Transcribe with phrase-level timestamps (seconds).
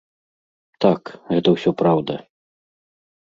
[0.85, 1.03] Так,
[1.33, 2.15] гэта ўсё праўда.